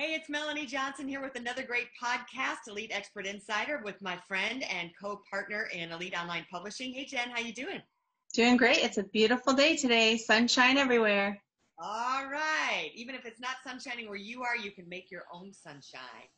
Hey, 0.00 0.14
it's 0.14 0.30
Melanie 0.30 0.64
Johnson 0.64 1.06
here 1.06 1.20
with 1.20 1.34
another 1.36 1.62
great 1.62 1.88
podcast, 2.02 2.68
Elite 2.68 2.90
Expert 2.90 3.26
Insider, 3.26 3.82
with 3.84 4.00
my 4.00 4.16
friend 4.26 4.64
and 4.74 4.88
co-partner 4.98 5.68
in 5.74 5.92
Elite 5.92 6.18
Online 6.18 6.46
Publishing. 6.50 6.94
Hey, 6.94 7.04
Jen, 7.04 7.28
how 7.28 7.38
you 7.38 7.52
doing? 7.52 7.82
Doing 8.32 8.56
great. 8.56 8.78
It's 8.78 8.96
a 8.96 9.02
beautiful 9.02 9.52
day 9.52 9.76
today. 9.76 10.16
Sunshine 10.16 10.78
everywhere. 10.78 11.38
All 11.78 12.24
right. 12.30 12.90
Even 12.94 13.14
if 13.14 13.26
it's 13.26 13.40
not 13.40 13.56
sunshining 13.62 14.08
where 14.08 14.16
you 14.16 14.42
are, 14.42 14.56
you 14.56 14.70
can 14.70 14.88
make 14.88 15.10
your 15.10 15.24
own 15.34 15.52
sunshine. 15.52 16.30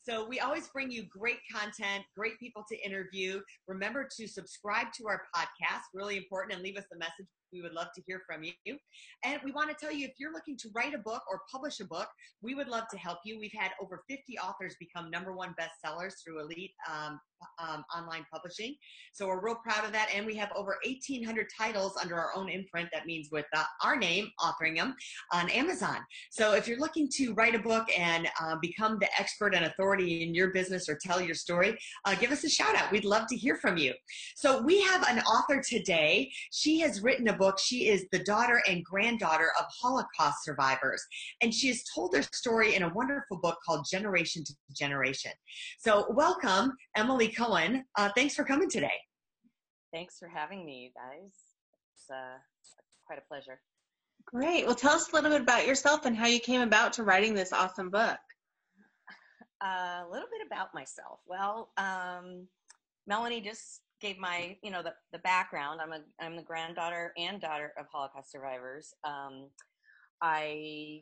So 0.00 0.24
we 0.28 0.38
always 0.38 0.68
bring 0.68 0.92
you 0.92 1.02
great 1.10 1.38
content, 1.52 2.04
great 2.16 2.38
people 2.38 2.64
to 2.70 2.86
interview. 2.86 3.40
Remember 3.66 4.08
to 4.16 4.28
subscribe 4.28 4.92
to 4.96 5.08
our 5.08 5.22
podcast, 5.34 5.82
really 5.92 6.18
important, 6.18 6.54
and 6.54 6.62
leave 6.62 6.76
us 6.76 6.86
a 6.94 6.96
message 6.96 7.26
we 7.52 7.62
would 7.62 7.72
love 7.72 7.88
to 7.94 8.02
hear 8.06 8.22
from 8.26 8.42
you. 8.42 8.76
And 9.24 9.40
we 9.44 9.52
want 9.52 9.70
to 9.70 9.76
tell 9.78 9.94
you 9.94 10.06
if 10.06 10.14
you're 10.18 10.32
looking 10.32 10.56
to 10.58 10.70
write 10.74 10.94
a 10.94 10.98
book 10.98 11.22
or 11.30 11.42
publish 11.50 11.80
a 11.80 11.84
book, 11.84 12.08
we 12.42 12.54
would 12.54 12.68
love 12.68 12.84
to 12.90 12.98
help 12.98 13.18
you. 13.24 13.38
We've 13.38 13.52
had 13.56 13.72
over 13.80 14.02
50 14.08 14.38
authors 14.38 14.76
become 14.78 15.10
number 15.10 15.32
one 15.32 15.54
bestsellers 15.58 16.14
through 16.22 16.40
Elite 16.40 16.72
um, 16.90 17.20
um, 17.58 17.84
Online 17.96 18.24
Publishing. 18.32 18.74
So 19.12 19.26
we're 19.26 19.44
real 19.44 19.56
proud 19.56 19.84
of 19.84 19.92
that. 19.92 20.08
And 20.14 20.26
we 20.26 20.36
have 20.36 20.50
over 20.54 20.76
1,800 20.84 21.46
titles 21.56 21.96
under 22.00 22.16
our 22.16 22.34
own 22.34 22.48
imprint. 22.48 22.88
That 22.92 23.06
means 23.06 23.28
with 23.32 23.46
uh, 23.54 23.64
our 23.82 23.96
name 23.96 24.28
authoring 24.40 24.76
them 24.76 24.94
on 25.32 25.50
Amazon. 25.50 25.98
So 26.30 26.54
if 26.54 26.68
you're 26.68 26.78
looking 26.78 27.08
to 27.14 27.34
write 27.34 27.54
a 27.54 27.58
book 27.58 27.86
and 27.96 28.28
uh, 28.40 28.56
become 28.60 28.98
the 29.00 29.08
expert 29.18 29.54
and 29.54 29.66
authority 29.66 30.22
in 30.22 30.34
your 30.34 30.50
business 30.52 30.88
or 30.88 30.98
tell 31.00 31.20
your 31.20 31.34
story, 31.34 31.76
uh, 32.04 32.14
give 32.14 32.30
us 32.30 32.44
a 32.44 32.48
shout 32.48 32.74
out. 32.74 32.90
We'd 32.92 33.04
love 33.04 33.26
to 33.28 33.36
hear 33.36 33.56
from 33.56 33.76
you. 33.76 33.94
So 34.36 34.62
we 34.62 34.80
have 34.82 35.06
an 35.08 35.20
author 35.20 35.62
today. 35.66 36.30
She 36.52 36.80
has 36.80 37.02
written 37.02 37.28
a 37.28 37.36
book. 37.36 37.58
She 37.58 37.88
is 37.88 38.06
the 38.12 38.20
daughter 38.20 38.62
and 38.68 38.84
granddaughter 38.84 39.50
of 39.58 39.66
Holocaust 39.80 40.44
survivors. 40.44 41.04
And 41.40 41.52
she 41.52 41.68
has 41.68 41.82
told 41.94 42.12
their 42.12 42.24
story 42.32 42.74
in 42.74 42.82
a 42.82 42.92
wonderful 42.94 43.38
book 43.38 43.58
called 43.64 43.86
Generation 43.90 44.44
to 44.44 44.54
Generation. 44.72 45.32
So 45.78 46.06
welcome, 46.10 46.72
Emily 46.96 47.27
Cohen. 47.28 47.84
Uh, 47.96 48.10
thanks 48.16 48.34
for 48.34 48.44
coming 48.44 48.68
today. 48.68 48.92
Thanks 49.92 50.18
for 50.18 50.28
having 50.28 50.64
me, 50.64 50.92
guys. 50.94 51.32
It's 51.94 52.10
uh, 52.10 52.38
quite 53.06 53.18
a 53.18 53.22
pleasure. 53.28 53.60
Great. 54.26 54.66
Well, 54.66 54.74
tell 54.74 54.94
us 54.94 55.10
a 55.10 55.14
little 55.14 55.30
bit 55.30 55.40
about 55.40 55.66
yourself 55.66 56.04
and 56.04 56.16
how 56.16 56.26
you 56.26 56.40
came 56.40 56.60
about 56.60 56.92
to 56.94 57.02
writing 57.02 57.34
this 57.34 57.52
awesome 57.52 57.90
book. 57.90 58.18
Uh, 59.62 60.02
a 60.04 60.08
little 60.10 60.28
bit 60.30 60.46
about 60.46 60.74
myself. 60.74 61.20
Well, 61.26 61.70
um, 61.78 62.46
Melanie 63.06 63.40
just 63.40 63.80
gave 64.00 64.18
my 64.18 64.56
you 64.62 64.70
know 64.70 64.82
the, 64.82 64.92
the 65.12 65.18
background 65.18 65.80
i'm 65.80 65.92
a 65.92 66.00
i'm 66.20 66.36
the 66.36 66.42
granddaughter 66.42 67.12
and 67.18 67.40
daughter 67.40 67.72
of 67.78 67.86
holocaust 67.90 68.30
survivors 68.30 68.94
um, 69.04 69.48
i 70.22 71.00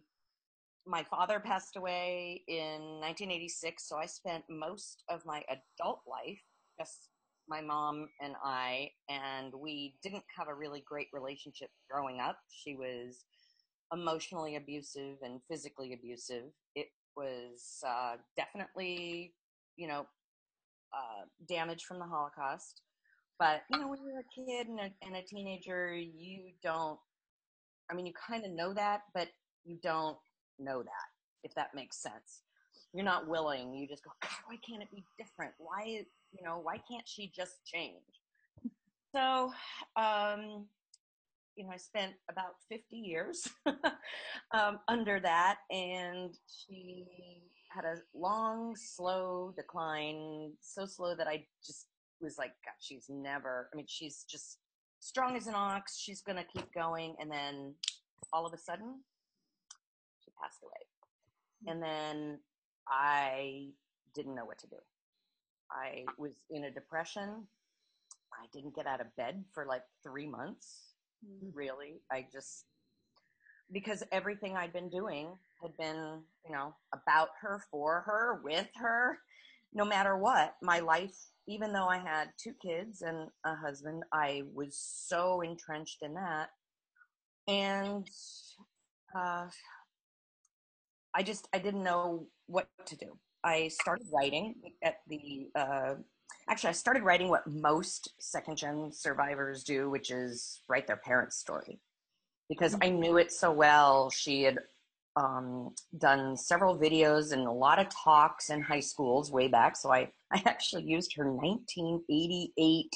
my 0.86 1.02
father 1.04 1.40
passed 1.40 1.76
away 1.76 2.42
in 2.48 3.00
1986 3.00 3.88
so 3.88 3.96
i 3.96 4.06
spent 4.06 4.44
most 4.48 5.02
of 5.08 5.20
my 5.26 5.42
adult 5.48 6.00
life 6.06 6.40
just 6.78 7.08
my 7.48 7.60
mom 7.60 8.08
and 8.20 8.34
i 8.44 8.88
and 9.08 9.52
we 9.60 9.94
didn't 10.02 10.24
have 10.36 10.48
a 10.48 10.54
really 10.54 10.82
great 10.86 11.08
relationship 11.12 11.68
growing 11.90 12.20
up 12.20 12.38
she 12.50 12.74
was 12.74 13.24
emotionally 13.92 14.56
abusive 14.56 15.16
and 15.22 15.40
physically 15.50 15.92
abusive 15.92 16.44
it 16.74 16.88
was 17.16 17.82
uh, 17.86 18.16
definitely 18.36 19.32
you 19.76 19.86
know 19.88 20.06
uh, 20.92 21.24
damage 21.48 21.84
from 21.84 21.98
the 21.98 22.04
Holocaust. 22.04 22.82
But 23.38 23.62
you 23.70 23.78
know, 23.78 23.88
when 23.88 23.98
you're 24.04 24.20
a 24.20 24.34
kid 24.34 24.68
and 24.68 24.80
a, 24.80 24.90
and 25.02 25.16
a 25.16 25.22
teenager, 25.22 25.94
you 25.94 26.52
don't. 26.62 26.98
I 27.90 27.94
mean, 27.94 28.06
you 28.06 28.12
kind 28.28 28.44
of 28.44 28.50
know 28.52 28.72
that, 28.74 29.02
but 29.14 29.28
you 29.64 29.78
don't 29.82 30.16
know 30.58 30.82
that. 30.82 31.08
If 31.42 31.54
that 31.54 31.74
makes 31.74 31.98
sense, 31.98 32.42
you're 32.92 33.04
not 33.04 33.28
willing. 33.28 33.74
You 33.74 33.86
just 33.86 34.04
go, 34.04 34.10
why 34.46 34.56
can't 34.68 34.82
it 34.82 34.90
be 34.90 35.04
different? 35.18 35.52
Why, 35.58 36.04
you 36.32 36.44
know, 36.44 36.60
why 36.62 36.80
can't 36.90 37.06
she 37.06 37.30
just 37.34 37.64
change? 37.64 38.02
So, 39.14 39.52
um, 39.96 40.66
you 41.56 41.64
know, 41.64 41.70
I 41.72 41.76
spent 41.76 42.12
about 42.30 42.56
50 42.68 42.96
years 42.96 43.48
um, 44.52 44.78
under 44.88 45.20
that, 45.20 45.58
and 45.70 46.36
she 46.46 47.06
had 47.68 47.84
a 47.84 47.96
long, 48.14 48.76
slow 48.76 49.52
decline, 49.56 50.52
so 50.60 50.84
slow 50.84 51.14
that 51.14 51.26
I 51.26 51.46
just 51.64 51.86
was 52.20 52.38
like, 52.38 52.52
God, 52.64 52.74
she's 52.78 53.06
never, 53.08 53.68
I 53.72 53.76
mean, 53.76 53.86
she's 53.88 54.24
just 54.28 54.58
strong 55.00 55.36
as 55.36 55.46
an 55.46 55.54
ox. 55.54 55.98
She's 55.98 56.22
going 56.22 56.36
to 56.36 56.44
keep 56.44 56.72
going. 56.72 57.14
And 57.20 57.30
then 57.30 57.74
all 58.32 58.46
of 58.46 58.52
a 58.52 58.58
sudden, 58.58 59.00
passed 60.40 60.62
away. 60.62 61.72
And 61.72 61.82
then 61.82 62.38
I 62.88 63.70
didn't 64.14 64.34
know 64.34 64.44
what 64.44 64.58
to 64.58 64.66
do. 64.66 64.76
I 65.70 66.04
was 66.18 66.32
in 66.50 66.64
a 66.64 66.70
depression. 66.70 67.46
I 68.32 68.46
didn't 68.52 68.76
get 68.76 68.86
out 68.86 69.00
of 69.00 69.14
bed 69.16 69.44
for 69.52 69.66
like 69.66 69.82
three 70.02 70.26
months, 70.26 70.94
mm-hmm. 71.24 71.56
really. 71.56 72.00
I 72.10 72.26
just, 72.32 72.66
because 73.72 74.04
everything 74.12 74.56
I'd 74.56 74.72
been 74.72 74.90
doing 74.90 75.34
had 75.62 75.76
been, 75.76 76.22
you 76.44 76.52
know, 76.52 76.74
about 76.92 77.28
her, 77.40 77.60
for 77.70 78.02
her, 78.06 78.40
with 78.44 78.68
her, 78.76 79.18
no 79.72 79.84
matter 79.84 80.16
what. 80.16 80.54
My 80.62 80.80
life 80.80 81.16
even 81.48 81.72
though 81.72 81.86
I 81.86 81.98
had 81.98 82.30
two 82.42 82.54
kids 82.60 83.02
and 83.02 83.28
a 83.44 83.54
husband, 83.54 84.02
I 84.12 84.42
was 84.52 84.76
so 84.76 85.42
entrenched 85.42 85.98
in 86.02 86.14
that. 86.14 86.48
And 87.46 88.08
uh, 89.16 89.46
I 91.16 91.22
just, 91.22 91.48
I 91.54 91.58
didn't 91.58 91.82
know 91.82 92.26
what 92.46 92.68
to 92.84 92.96
do. 92.96 93.18
I 93.42 93.68
started 93.68 94.06
writing 94.12 94.54
at 94.84 94.96
the, 95.08 95.48
uh, 95.54 95.94
actually, 96.50 96.70
I 96.70 96.72
started 96.72 97.04
writing 97.04 97.28
what 97.28 97.46
most 97.46 98.12
second 98.20 98.58
gen 98.58 98.90
survivors 98.92 99.64
do, 99.64 99.88
which 99.88 100.10
is 100.10 100.60
write 100.68 100.86
their 100.86 100.98
parents' 100.98 101.38
story. 101.38 101.80
Because 102.50 102.76
I 102.82 102.90
knew 102.90 103.16
it 103.16 103.32
so 103.32 103.50
well. 103.50 104.10
She 104.10 104.42
had 104.42 104.58
um, 105.16 105.74
done 105.96 106.36
several 106.36 106.78
videos 106.78 107.32
and 107.32 107.46
a 107.46 107.50
lot 107.50 107.78
of 107.78 107.88
talks 107.88 108.50
in 108.50 108.60
high 108.60 108.80
schools 108.80 109.32
way 109.32 109.48
back. 109.48 109.74
So 109.76 109.90
I, 109.90 110.10
I 110.30 110.42
actually 110.44 110.84
used 110.84 111.14
her 111.16 111.32
1988 111.32 112.90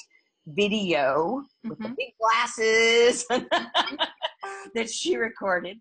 video 0.47 1.43
mm-hmm. 1.65 1.69
with 1.69 1.79
the 1.79 1.85
mm-hmm. 1.85 1.93
big 1.97 2.13
glasses 2.19 3.25
that 4.75 4.89
she 4.89 5.17
recorded 5.17 5.77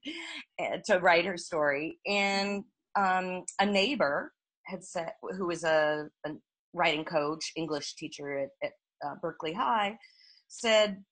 uh, 0.60 0.78
to 0.86 0.98
write 0.98 1.26
her 1.26 1.36
story. 1.36 1.98
And 2.06 2.64
um, 2.96 3.44
a 3.60 3.66
neighbor 3.66 4.32
had 4.64 4.84
said, 4.84 5.12
who 5.36 5.46
was 5.46 5.64
a, 5.64 6.08
a 6.26 6.30
writing 6.72 7.04
coach, 7.04 7.52
English 7.56 7.94
teacher 7.94 8.38
at, 8.38 8.48
at 8.62 8.72
uh, 9.06 9.14
Berkeley 9.20 9.52
High, 9.52 9.98
said, 10.48 11.02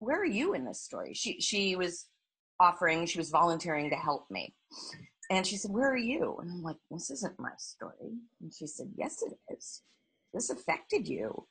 "Where 0.00 0.20
are 0.20 0.26
you 0.26 0.54
in 0.54 0.64
this 0.64 0.82
story?" 0.82 1.14
She 1.14 1.40
she 1.40 1.76
was 1.76 2.06
offering, 2.60 3.06
she 3.06 3.18
was 3.18 3.30
volunteering 3.30 3.90
to 3.90 3.96
help 3.96 4.26
me. 4.30 4.54
And 5.30 5.46
she 5.46 5.56
said, 5.56 5.70
Where 5.70 5.90
are 5.90 5.96
you? 5.96 6.36
And 6.40 6.50
I'm 6.50 6.62
like, 6.62 6.76
This 6.90 7.10
isn't 7.10 7.38
my 7.38 7.50
story. 7.58 8.18
And 8.40 8.52
she 8.52 8.66
said, 8.66 8.88
Yes, 8.96 9.22
it 9.22 9.32
is. 9.54 9.82
This 10.32 10.50
affected 10.50 11.08
you. 11.08 11.46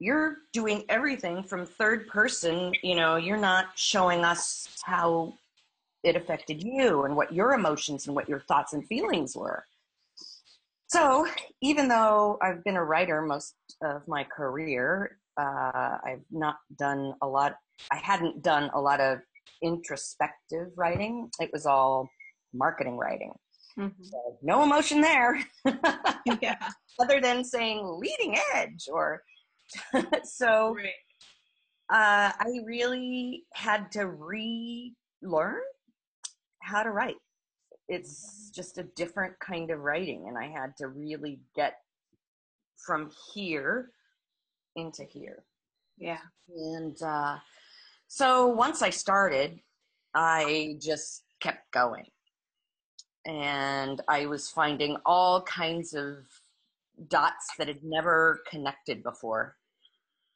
You're 0.00 0.38
doing 0.52 0.84
everything 0.88 1.42
from 1.42 1.66
third 1.66 2.08
person. 2.08 2.72
You 2.82 2.96
know, 2.96 3.16
you're 3.16 3.36
not 3.36 3.66
showing 3.76 4.24
us 4.24 4.68
how 4.84 5.34
it 6.02 6.16
affected 6.16 6.62
you 6.62 7.04
and 7.04 7.14
what 7.14 7.32
your 7.32 7.52
emotions 7.52 8.06
and 8.06 8.16
what 8.16 8.28
your 8.28 8.40
thoughts 8.40 8.72
and 8.72 8.86
feelings 8.86 9.36
were. 9.36 9.64
So, 10.88 11.28
even 11.62 11.86
though 11.86 12.38
I've 12.42 12.64
been 12.64 12.76
a 12.76 12.84
writer 12.84 13.22
most 13.22 13.54
of 13.82 14.02
my 14.08 14.24
career, 14.24 15.18
uh, 15.38 15.98
I've 16.04 16.24
not 16.30 16.56
done 16.78 17.14
a 17.22 17.28
lot, 17.28 17.54
I 17.92 17.96
hadn't 17.96 18.42
done 18.42 18.70
a 18.74 18.80
lot 18.80 19.00
of 19.00 19.18
introspective 19.62 20.68
writing. 20.76 21.30
It 21.38 21.50
was 21.52 21.66
all 21.66 22.08
marketing 22.52 22.96
writing. 22.96 23.32
Mm-hmm. 23.78 24.02
So 24.02 24.38
no 24.42 24.62
emotion 24.62 25.00
there. 25.00 25.44
yeah. 26.42 26.58
Other 26.98 27.20
than 27.20 27.44
saying 27.44 27.82
leading 27.84 28.36
edge 28.54 28.88
or 28.92 29.22
so 30.24 30.74
right. 30.74 30.86
uh, 31.90 32.32
I 32.38 32.60
really 32.64 33.44
had 33.54 33.90
to 33.92 34.06
relearn 34.06 35.62
how 36.62 36.82
to 36.82 36.90
write. 36.90 37.16
it's 37.88 38.50
just 38.54 38.78
a 38.78 38.84
different 38.94 39.34
kind 39.40 39.70
of 39.70 39.80
writing, 39.80 40.26
and 40.28 40.38
I 40.38 40.48
had 40.48 40.76
to 40.78 40.88
really 40.88 41.40
get 41.56 41.74
from 42.76 43.10
here 43.34 43.90
into 44.76 45.04
here. 45.04 45.44
Yeah. 45.98 46.18
And 46.48 47.00
uh, 47.02 47.36
so 48.08 48.46
once 48.46 48.82
I 48.82 48.90
started, 48.90 49.60
I 50.14 50.76
just 50.80 51.24
kept 51.40 51.70
going. 51.72 52.06
And 53.26 54.00
I 54.08 54.26
was 54.26 54.48
finding 54.48 54.96
all 55.04 55.42
kinds 55.42 55.94
of 55.94 56.16
dots 57.08 57.50
that 57.58 57.68
had 57.68 57.84
never 57.84 58.40
connected 58.48 59.02
before. 59.02 59.56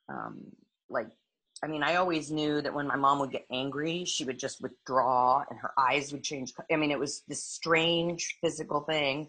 Um, 0.09 0.53
like, 0.89 1.09
I 1.62 1.67
mean, 1.67 1.83
I 1.83 1.97
always 1.97 2.31
knew 2.31 2.61
that 2.61 2.75
when 2.75 2.87
my 2.87 2.97
mom 2.97 3.19
would 3.21 3.31
get 3.31 3.47
angry, 3.51 4.05
she 4.05 4.25
would 4.25 4.39
just 4.39 4.61
withdraw 4.61 5.45
and 5.49 5.59
her 5.59 5.73
eyes 5.79 6.12
would 6.12 6.23
change. 6.23 6.53
I 6.71 6.77
mean, 6.77 6.91
it 6.91 6.99
was 6.99 7.23
this 7.27 7.43
strange 7.43 8.37
physical 8.41 8.81
thing. 8.81 9.29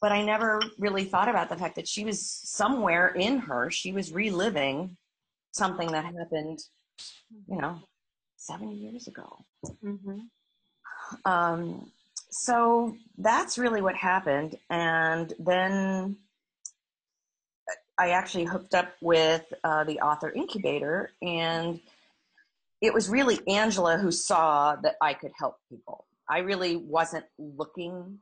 But 0.00 0.12
I 0.12 0.22
never 0.22 0.60
really 0.78 1.04
thought 1.04 1.28
about 1.28 1.48
the 1.48 1.56
fact 1.56 1.74
that 1.74 1.88
she 1.88 2.04
was 2.04 2.24
somewhere 2.24 3.08
in 3.08 3.38
her, 3.40 3.70
she 3.70 3.90
was 3.90 4.12
reliving 4.12 4.96
something 5.50 5.90
that 5.90 6.04
happened, 6.04 6.60
you 7.48 7.60
know, 7.60 7.80
seven 8.36 8.70
years 8.70 9.08
ago. 9.08 9.44
Mm-hmm. 9.84 10.20
Um, 11.24 11.90
so 12.30 12.94
that's 13.16 13.58
really 13.58 13.82
what 13.82 13.96
happened. 13.96 14.56
And 14.70 15.32
then 15.40 16.16
I 17.98 18.10
actually 18.10 18.44
hooked 18.44 18.74
up 18.74 18.94
with 19.00 19.52
uh, 19.64 19.84
the 19.84 20.00
author 20.00 20.30
incubator, 20.30 21.10
and 21.20 21.80
it 22.80 22.94
was 22.94 23.08
really 23.08 23.40
Angela 23.48 23.98
who 23.98 24.12
saw 24.12 24.76
that 24.76 24.96
I 25.00 25.14
could 25.14 25.32
help 25.36 25.56
people. 25.68 26.06
I 26.28 26.38
really 26.38 26.76
wasn't 26.76 27.24
looking 27.38 28.18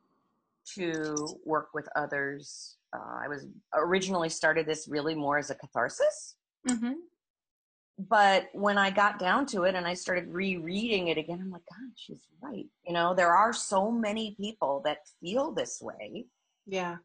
to 0.74 1.14
work 1.44 1.68
with 1.74 1.88
others. 1.94 2.76
Uh, 2.94 3.18
I 3.24 3.28
was 3.28 3.46
originally 3.74 4.28
started 4.28 4.66
this 4.66 4.88
really 4.88 5.14
more 5.14 5.38
as 5.38 5.50
a 5.50 5.54
catharsis. 5.54 6.36
Mm-hmm. 6.68 6.94
But 7.98 8.48
when 8.52 8.76
I 8.78 8.90
got 8.90 9.18
down 9.18 9.46
to 9.46 9.64
it 9.64 9.74
and 9.74 9.86
I 9.86 9.94
started 9.94 10.28
rereading 10.28 11.08
it 11.08 11.18
again, 11.18 11.40
I'm 11.40 11.50
like, 11.50 11.62
God, 11.70 11.90
she's 11.94 12.26
right. 12.42 12.66
You 12.86 12.92
know, 12.92 13.14
there 13.14 13.32
are 13.34 13.52
so 13.52 13.90
many 13.90 14.34
people 14.38 14.82
that 14.84 14.98
feel 15.20 15.52
this 15.52 15.80
way. 15.80 16.26
Yeah. 16.66 16.96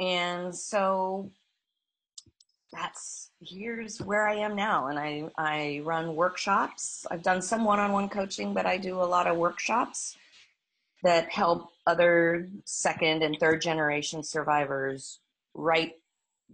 And 0.00 0.54
so 0.54 1.30
that's 2.72 3.30
here's 3.40 4.00
where 4.00 4.26
I 4.26 4.36
am 4.36 4.56
now. 4.56 4.88
And 4.88 4.98
I, 4.98 5.28
I 5.36 5.82
run 5.84 6.14
workshops. 6.14 7.06
I've 7.10 7.22
done 7.22 7.42
some 7.42 7.64
one 7.64 7.78
on 7.78 7.92
one 7.92 8.08
coaching, 8.08 8.54
but 8.54 8.66
I 8.66 8.76
do 8.78 9.00
a 9.00 9.04
lot 9.04 9.26
of 9.26 9.36
workshops 9.36 10.16
that 11.02 11.30
help 11.30 11.68
other 11.86 12.48
second 12.64 13.22
and 13.22 13.36
third 13.38 13.60
generation 13.60 14.22
survivors 14.22 15.20
write 15.54 15.92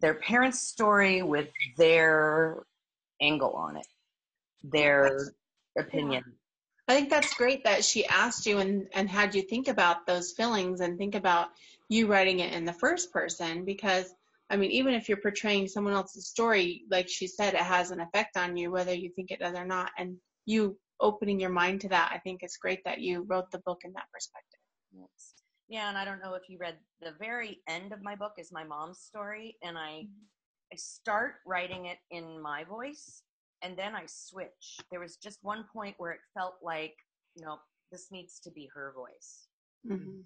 their 0.00 0.14
parents' 0.14 0.60
story 0.60 1.22
with 1.22 1.48
their 1.76 2.62
angle 3.20 3.52
on 3.52 3.76
it, 3.76 3.86
their 4.64 5.32
opinion. 5.78 6.24
I 6.88 6.94
think 6.94 7.10
that's 7.10 7.34
great 7.34 7.64
that 7.64 7.84
she 7.84 8.04
asked 8.06 8.44
you 8.44 8.58
and, 8.58 8.88
and 8.92 9.08
had 9.08 9.34
you 9.34 9.42
think 9.42 9.68
about 9.68 10.06
those 10.06 10.32
feelings 10.32 10.80
and 10.80 10.98
think 10.98 11.14
about 11.14 11.48
you 11.88 12.06
writing 12.06 12.40
it 12.40 12.52
in 12.52 12.64
the 12.64 12.72
first 12.72 13.12
person 13.12 13.64
because 13.64 14.12
I 14.52 14.56
mean, 14.56 14.70
even 14.70 14.92
if 14.92 15.08
you're 15.08 15.16
portraying 15.16 15.66
someone 15.66 15.94
else's 15.94 16.28
story, 16.28 16.82
like 16.90 17.08
she 17.08 17.26
said, 17.26 17.54
it 17.54 17.60
has 17.60 17.90
an 17.90 18.00
effect 18.00 18.36
on 18.36 18.54
you, 18.54 18.70
whether 18.70 18.92
you 18.92 19.10
think 19.16 19.30
it 19.30 19.40
does 19.40 19.54
or 19.56 19.64
not. 19.64 19.90
And 19.96 20.16
you 20.44 20.78
opening 21.00 21.40
your 21.40 21.50
mind 21.50 21.80
to 21.80 21.88
that, 21.88 22.12
I 22.14 22.18
think 22.18 22.42
it's 22.42 22.58
great 22.58 22.80
that 22.84 23.00
you 23.00 23.22
wrote 23.22 23.50
the 23.50 23.62
book 23.64 23.80
in 23.84 23.94
that 23.94 24.10
perspective. 24.12 24.60
Yes. 24.94 25.34
Yeah, 25.68 25.88
and 25.88 25.96
I 25.96 26.04
don't 26.04 26.20
know 26.20 26.34
if 26.34 26.42
you 26.50 26.58
read 26.60 26.76
the 27.00 27.14
very 27.18 27.60
end 27.66 27.94
of 27.94 28.02
my 28.02 28.14
book 28.14 28.32
is 28.36 28.52
my 28.52 28.62
mom's 28.62 29.00
story, 29.00 29.56
and 29.62 29.78
I 29.78 30.06
I 30.70 30.76
start 30.76 31.36
writing 31.46 31.86
it 31.86 31.98
in 32.10 32.40
my 32.40 32.64
voice, 32.64 33.22
and 33.62 33.76
then 33.76 33.94
I 33.94 34.04
switch. 34.06 34.78
There 34.90 35.00
was 35.00 35.16
just 35.16 35.38
one 35.42 35.64
point 35.72 35.94
where 35.96 36.12
it 36.12 36.20
felt 36.34 36.56
like, 36.62 36.94
you 37.36 37.44
know, 37.44 37.56
this 37.90 38.08
needs 38.10 38.38
to 38.40 38.50
be 38.50 38.68
her 38.74 38.92
voice. 38.94 39.48
Mm-hmm. 39.86 40.20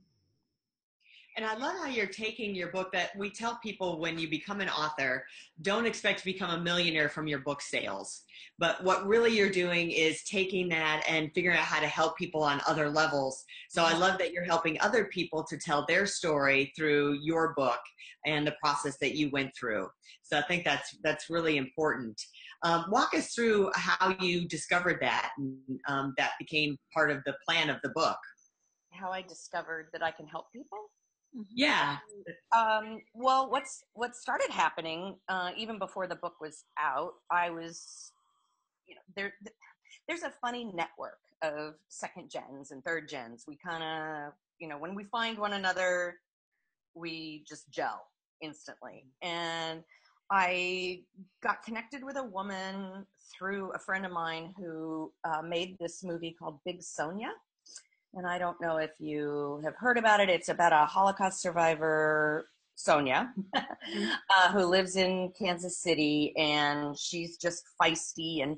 And 1.37 1.45
I 1.45 1.55
love 1.55 1.77
how 1.77 1.87
you're 1.87 2.07
taking 2.07 2.55
your 2.55 2.69
book 2.69 2.91
that 2.93 3.11
we 3.15 3.29
tell 3.29 3.59
people 3.63 4.01
when 4.01 4.19
you 4.19 4.27
become 4.27 4.63
an 4.63 4.71
author, 4.71 5.27
don't 5.61 5.85
expect 5.85 6.21
to 6.21 6.25
become 6.25 6.49
a 6.49 6.63
millionaire 6.63 7.11
from 7.11 7.27
your 7.27 7.41
book 7.41 7.61
sales. 7.61 8.23
But 8.59 8.83
what 8.83 9.07
really 9.07 9.37
you're 9.37 9.51
doing 9.51 9.91
is 9.91 10.23
taking 10.25 10.67
that 10.71 11.05
and 11.07 11.31
figuring 11.35 11.59
out 11.59 11.65
how 11.65 11.81
to 11.81 11.87
help 11.87 12.17
people 12.17 12.43
on 12.43 12.63
other 12.67 12.89
levels. 12.89 13.45
So 13.69 13.85
I 13.85 13.93
love 13.93 14.19
that 14.19 14.33
you're 14.33 14.45
helping 14.45 14.81
other 14.81 15.05
people 15.07 15.45
to 15.45 15.59
tell 15.59 15.85
their 15.87 16.07
story 16.07 16.73
through 16.75 17.19
your 17.21 17.53
book 17.53 17.81
and 18.25 18.47
the 18.47 18.57
process 18.59 18.97
that 19.03 19.15
you 19.15 19.29
went 19.31 19.51
through. 19.55 19.89
So 20.23 20.39
I 20.39 20.43
think 20.43 20.65
that's 20.65 20.97
that's 21.05 21.29
really 21.29 21.59
important. 21.59 22.19
Um, 22.63 22.87
walk 22.89 23.15
us 23.15 23.35
through 23.35 23.71
how 23.75 24.17
you 24.21 24.49
discovered 24.49 25.01
that 25.03 25.33
and 25.37 25.59
um, 25.87 26.15
that 26.17 26.31
became 26.39 26.79
part 26.95 27.11
of 27.11 27.19
the 27.27 27.35
plan 27.47 27.69
of 27.69 27.77
the 27.83 27.91
book. 27.91 28.19
How 28.91 29.11
I 29.11 29.21
discovered 29.21 29.89
that 29.93 30.03
I 30.03 30.11
can 30.11 30.27
help 30.27 30.47
people. 30.51 30.79
Yeah. 31.55 31.99
Um, 32.57 33.01
well, 33.15 33.51
what's 33.51 33.85
what 33.95 34.17
started 34.17 34.51
happening 34.51 35.17
uh, 35.29 35.51
even 35.57 35.79
before 35.79 36.07
the 36.07 36.17
book 36.17 36.35
was 36.41 36.65
out? 36.79 37.13
I 37.31 37.51
was, 37.51 38.13
you 38.87 38.95
know, 38.95 39.01
there. 39.15 39.35
There's 40.09 40.23
a 40.23 40.33
funny 40.41 40.65
network 40.65 41.19
of 41.43 41.75
second 41.89 42.31
gens 42.31 42.71
and 42.71 42.83
third 42.85 43.09
gens. 43.09 43.45
We 43.47 43.57
kind 43.57 43.83
of, 43.83 44.33
you 44.59 44.69
know, 44.69 44.79
when 44.79 44.95
we 44.95 45.05
find 45.05 45.39
one 45.39 45.53
another, 45.53 46.17
we 46.95 47.45
just 47.49 47.71
gel 47.71 48.07
instantly. 48.41 49.05
And 49.23 49.83
I 50.31 51.03
got 51.43 51.63
connected 51.63 52.03
with 52.05 52.17
a 52.17 52.25
woman 52.25 53.07
through 53.37 53.73
a 53.73 53.79
friend 53.79 54.07
of 54.07 54.13
mine 54.13 54.55
who 54.57 55.13
uh, 55.25 55.43
made 55.43 55.77
this 55.79 56.03
movie 56.03 56.35
called 56.39 56.59
Big 56.65 56.83
Sonia 56.83 57.31
and 58.17 58.27
I 58.27 58.39
don't 58.39 58.61
know 58.61 58.79
if 58.79 58.93
you 58.99 59.61
have 59.63 59.75
heard 59.77 59.99
about 59.99 60.21
it. 60.21 60.31
It's 60.31 60.49
about 60.49 60.73
a 60.73 60.87
Holocaust 60.87 61.41
survivor, 61.41 62.49
Sonia, 62.75 63.33
mm-hmm. 63.55 64.09
uh, 64.39 64.53
who 64.53 64.65
lives 64.65 64.97
in 64.97 65.33
Kansas 65.39 65.79
City, 65.79 66.35
and 66.37 66.99
she's 66.99 67.37
just 67.37 67.65
feisty. 67.81 68.43
And 68.43 68.57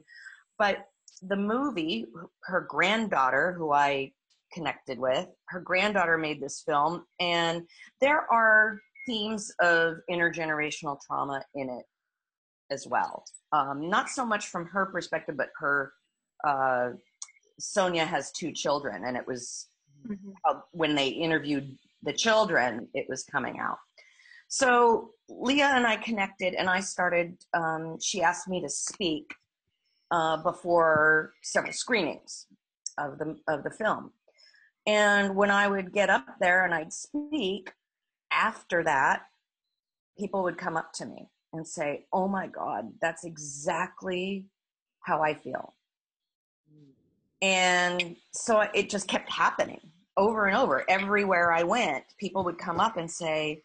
but 0.58 0.78
the 1.22 1.36
movie, 1.36 2.06
her 2.44 2.66
granddaughter, 2.68 3.52
who 3.58 3.72
I 3.72 4.12
connected 4.52 4.98
with, 4.98 5.26
her 5.48 5.60
granddaughter 5.60 6.16
made 6.16 6.40
this 6.40 6.62
film, 6.64 7.04
and 7.18 7.62
there 8.00 8.32
are 8.32 8.78
themes 9.06 9.52
of 9.60 9.96
intergenerational 10.08 10.98
trauma 11.04 11.42
in 11.56 11.68
it 11.68 11.84
as 12.70 12.86
well. 12.86 13.24
Um, 13.52 13.90
not 13.90 14.08
so 14.08 14.24
much 14.24 14.46
from 14.46 14.66
her 14.66 14.86
perspective, 14.86 15.36
but 15.36 15.48
her 15.58 15.92
uh, 16.46 16.90
Sonia 17.58 18.04
has 18.04 18.30
two 18.32 18.52
children, 18.52 19.04
and 19.04 19.16
it 19.16 19.26
was 19.26 19.66
mm-hmm. 20.06 20.30
uh, 20.48 20.60
when 20.72 20.94
they 20.94 21.08
interviewed 21.08 21.76
the 22.02 22.12
children, 22.12 22.88
it 22.94 23.06
was 23.08 23.24
coming 23.24 23.58
out. 23.58 23.78
So 24.48 25.10
Leah 25.28 25.72
and 25.74 25.86
I 25.86 25.96
connected, 25.96 26.54
and 26.54 26.68
I 26.68 26.80
started. 26.80 27.36
Um, 27.54 27.98
she 28.00 28.22
asked 28.22 28.48
me 28.48 28.60
to 28.62 28.68
speak 28.68 29.34
uh, 30.10 30.38
before 30.38 31.32
several 31.42 31.72
screenings 31.72 32.46
of 32.96 33.18
the 33.18 33.36
of 33.48 33.64
the 33.64 33.70
film, 33.70 34.12
and 34.86 35.36
when 35.36 35.50
I 35.50 35.68
would 35.68 35.92
get 35.92 36.10
up 36.10 36.26
there 36.40 36.64
and 36.64 36.72
I'd 36.72 36.92
speak, 36.92 37.72
after 38.32 38.82
that, 38.84 39.22
people 40.18 40.42
would 40.44 40.56
come 40.56 40.76
up 40.76 40.92
to 40.94 41.06
me 41.06 41.28
and 41.52 41.66
say, 41.66 42.06
"Oh 42.12 42.28
my 42.28 42.46
God, 42.46 42.92
that's 43.00 43.24
exactly 43.24 44.46
how 45.00 45.22
I 45.22 45.34
feel." 45.34 45.74
And 47.40 48.16
so 48.32 48.60
it 48.74 48.90
just 48.90 49.08
kept 49.08 49.30
happening 49.30 49.80
over 50.16 50.46
and 50.46 50.56
over. 50.56 50.84
Everywhere 50.88 51.52
I 51.52 51.62
went, 51.62 52.04
people 52.18 52.44
would 52.44 52.58
come 52.58 52.80
up 52.80 52.96
and 52.96 53.10
say, 53.10 53.62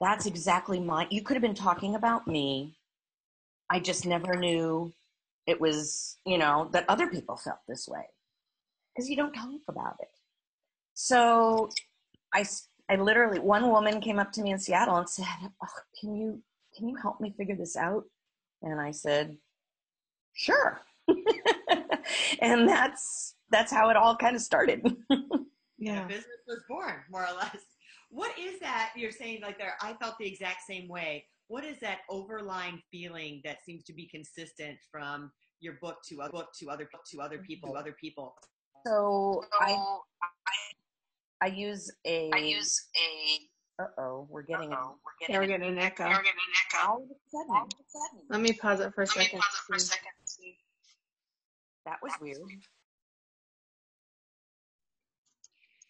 That's 0.00 0.26
exactly 0.26 0.80
my, 0.80 1.06
you 1.10 1.22
could 1.22 1.34
have 1.34 1.42
been 1.42 1.54
talking 1.54 1.94
about 1.94 2.26
me. 2.26 2.76
I 3.70 3.80
just 3.80 4.06
never 4.06 4.34
knew 4.34 4.92
it 5.46 5.60
was, 5.60 6.18
you 6.26 6.38
know, 6.38 6.68
that 6.72 6.84
other 6.88 7.08
people 7.08 7.36
felt 7.36 7.58
this 7.68 7.88
way 7.88 8.04
because 8.94 9.08
you 9.08 9.16
don't 9.16 9.32
talk 9.32 9.48
about 9.68 9.96
it. 10.00 10.08
So 10.94 11.70
I, 12.34 12.44
I 12.90 12.96
literally, 12.96 13.38
one 13.38 13.70
woman 13.70 14.00
came 14.00 14.18
up 14.18 14.32
to 14.32 14.42
me 14.42 14.50
in 14.50 14.58
Seattle 14.58 14.96
and 14.96 15.08
said, 15.08 15.26
oh, 15.42 15.68
Can 16.00 16.14
you, 16.14 16.42
can 16.76 16.88
you 16.88 16.96
help 16.96 17.20
me 17.20 17.34
figure 17.36 17.56
this 17.56 17.76
out? 17.76 18.04
And 18.62 18.80
I 18.80 18.90
said, 18.90 19.36
Sure. 20.34 20.82
and 22.42 22.68
that's 22.68 23.34
that's 23.50 23.72
how 23.72 23.90
it 23.90 23.96
all 23.96 24.16
kind 24.16 24.36
of 24.36 24.42
started. 24.42 24.80
yeah, 25.78 26.02
the 26.02 26.08
business 26.08 26.42
was 26.46 26.62
born, 26.68 26.94
more 27.10 27.22
or 27.26 27.36
less. 27.36 27.56
What 28.10 28.38
is 28.38 28.58
that 28.60 28.92
you're 28.96 29.12
saying? 29.12 29.40
Like 29.42 29.58
there, 29.58 29.74
I 29.82 29.94
felt 29.94 30.16
the 30.18 30.26
exact 30.26 30.62
same 30.66 30.88
way. 30.88 31.26
What 31.48 31.64
is 31.64 31.78
that 31.80 31.98
overlying 32.10 32.82
feeling 32.90 33.40
that 33.44 33.64
seems 33.64 33.84
to 33.84 33.92
be 33.94 34.06
consistent 34.06 34.78
from 34.90 35.30
your 35.60 35.74
book 35.80 35.96
to 36.08 36.20
a 36.20 36.30
book 36.30 36.48
to 36.60 36.68
other 36.70 36.88
to 37.12 37.20
other 37.20 37.38
people 37.38 37.72
to 37.72 37.78
other 37.78 37.96
people? 38.00 38.34
So 38.86 39.44
I 39.60 39.76
I 41.40 41.46
use 41.46 41.90
a. 42.06 42.30
I 42.34 42.38
use 42.38 42.86
a. 42.96 43.82
Uh 43.82 43.86
oh, 43.98 44.26
we're 44.28 44.42
getting. 44.42 44.72
Uh-oh, 44.72 44.96
we're 45.04 45.12
Yeah, 45.20 45.26
getting, 45.28 45.36
we're 45.36 45.42
a, 45.42 45.58
getting 45.58 45.72
an 45.72 45.78
echo. 45.78 46.04
we're 46.04 46.10
getting 46.10 46.26
an 46.26 46.78
echo. 46.78 46.88
All 46.88 46.96
of 46.96 47.02
a 47.02 47.14
sudden, 47.30 47.50
all 47.50 47.62
of 47.62 47.68
a 47.68 47.84
sudden. 47.88 48.26
Let 48.28 48.40
me 48.40 48.52
pause 48.52 48.80
it 48.80 48.92
for 48.94 49.02
a 49.02 49.06
Let 49.06 49.18
me 49.18 49.24
pause 49.32 49.42
it 49.54 49.66
for 49.66 49.76
a 49.76 49.80
second. 49.80 50.10
That 51.88 51.98
was 52.02 52.12
weird. 52.20 52.36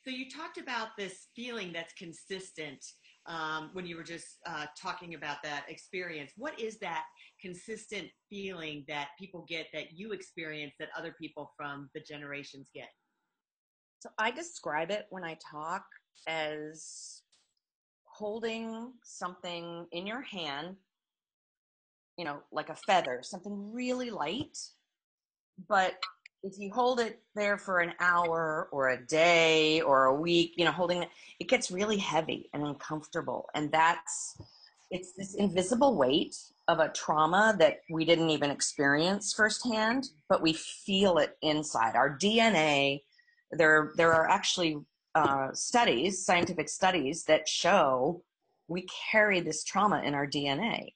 So 0.04 0.10
you 0.10 0.30
talked 0.30 0.58
about 0.58 0.88
this 0.96 1.26
feeling 1.34 1.72
that's 1.72 1.92
consistent 1.94 2.84
um, 3.26 3.70
when 3.72 3.84
you 3.84 3.96
were 3.96 4.04
just 4.04 4.38
uh, 4.46 4.66
talking 4.80 5.14
about 5.14 5.42
that 5.42 5.64
experience. 5.68 6.32
What 6.36 6.58
is 6.58 6.78
that 6.78 7.02
consistent 7.42 8.08
feeling 8.30 8.84
that 8.86 9.08
people 9.18 9.44
get 9.48 9.66
that 9.74 9.92
you 9.92 10.12
experience 10.12 10.74
that 10.78 10.88
other 10.96 11.14
people 11.20 11.52
from 11.56 11.90
the 11.94 12.00
generations 12.00 12.68
get? 12.72 12.88
So 13.98 14.10
I 14.18 14.30
describe 14.30 14.92
it 14.92 15.06
when 15.10 15.24
I 15.24 15.36
talk 15.50 15.84
as 16.28 17.22
holding 18.04 18.92
something 19.02 19.86
in 19.90 20.06
your 20.06 20.22
hand, 20.22 20.76
you 22.16 22.24
know, 22.24 22.38
like 22.52 22.68
a 22.68 22.76
feather, 22.76 23.18
something 23.22 23.72
really 23.72 24.10
light. 24.10 24.56
But 25.66 25.94
if 26.42 26.58
you 26.58 26.72
hold 26.72 27.00
it 27.00 27.20
there 27.34 27.58
for 27.58 27.80
an 27.80 27.92
hour 28.00 28.68
or 28.70 28.90
a 28.90 29.06
day 29.06 29.80
or 29.80 30.04
a 30.04 30.14
week, 30.14 30.54
you 30.56 30.64
know, 30.64 30.72
holding 30.72 31.02
it, 31.02 31.08
it 31.40 31.48
gets 31.48 31.70
really 31.70 31.96
heavy 31.96 32.48
and 32.52 32.62
uncomfortable. 32.62 33.48
And 33.54 33.72
that's, 33.72 34.38
it's 34.90 35.12
this 35.12 35.34
invisible 35.34 35.96
weight 35.96 36.36
of 36.68 36.78
a 36.78 36.90
trauma 36.90 37.56
that 37.58 37.80
we 37.90 38.04
didn't 38.04 38.30
even 38.30 38.50
experience 38.50 39.32
firsthand, 39.32 40.10
but 40.28 40.42
we 40.42 40.52
feel 40.52 41.18
it 41.18 41.36
inside. 41.42 41.96
Our 41.96 42.16
DNA, 42.16 43.02
there, 43.52 43.92
there 43.96 44.12
are 44.12 44.28
actually 44.28 44.78
uh, 45.14 45.48
studies, 45.54 46.24
scientific 46.24 46.68
studies 46.68 47.24
that 47.24 47.48
show 47.48 48.22
we 48.68 48.86
carry 49.10 49.40
this 49.40 49.64
trauma 49.64 50.02
in 50.04 50.14
our 50.14 50.26
DNA. 50.26 50.92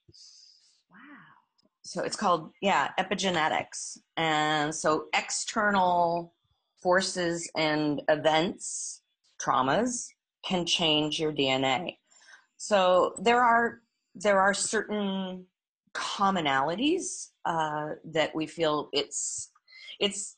So 1.83 2.01
it's 2.03 2.15
called, 2.15 2.51
yeah, 2.61 2.91
epigenetics. 2.99 3.97
And 4.17 4.73
so 4.73 5.05
external 5.13 6.33
forces 6.81 7.49
and 7.55 8.01
events, 8.09 9.01
traumas, 9.41 10.07
can 10.45 10.65
change 10.65 11.19
your 11.19 11.33
DNA. 11.33 11.97
So 12.57 13.13
there 13.21 13.41
are 13.41 13.81
there 14.15 14.39
are 14.39 14.53
certain 14.53 15.45
commonalities 15.93 17.29
uh, 17.45 17.89
that 18.05 18.33
we 18.35 18.45
feel 18.45 18.89
it's 18.93 19.51
it's 19.99 20.37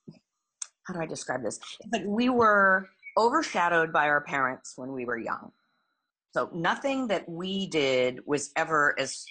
how 0.83 0.93
do 0.93 1.01
I 1.01 1.05
describe 1.05 1.43
this? 1.43 1.59
It's 1.79 1.93
like 1.93 2.03
we 2.05 2.29
were 2.29 2.87
overshadowed 3.17 3.91
by 3.91 4.07
our 4.07 4.21
parents 4.21 4.73
when 4.75 4.91
we 4.91 5.05
were 5.05 5.17
young. 5.17 5.51
So 6.33 6.49
nothing 6.53 7.07
that 7.07 7.27
we 7.27 7.67
did 7.67 8.19
was 8.25 8.51
ever 8.55 8.95
as, 8.99 9.25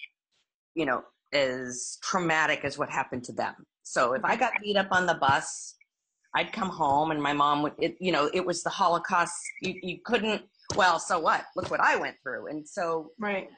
you 0.75 0.87
know, 0.87 1.05
as 1.35 1.99
traumatic 2.03 2.61
as 2.65 2.79
what 2.79 2.91
happened 2.91 3.25
to 3.25 3.33
them. 3.33 3.55
So 3.83 4.15
if 4.15 4.25
I 4.25 4.37
got 4.37 4.53
beat 4.63 4.77
up 4.77 4.89
on 4.91 5.07
the 5.07 5.15
bus, 5.15 5.77
I'd 6.35 6.53
come 6.53 6.71
home 6.71 7.11
and 7.11 7.23
my 7.23 7.33
mom 7.33 7.63
would, 7.63 7.75
it, 7.79 7.97
you 8.01 8.13
know, 8.13 8.31
it 8.33 8.45
was 8.45 8.63
the 8.63 8.71
Holocaust. 8.71 9.35
You, 9.63 9.75
you 9.83 9.99
couldn't, 10.05 10.43
well, 10.77 10.99
so 10.99 11.19
what? 11.19 11.45
Look 11.55 11.71
what 11.71 11.81
I 11.81 11.97
went 11.97 12.17
through. 12.23 12.49
And 12.49 12.67
so 12.67 13.11
Right. 13.21 13.49